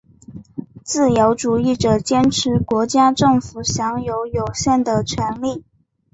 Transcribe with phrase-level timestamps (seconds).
[0.83, 5.63] 自由主义者坚持国家政府享有有限的权力。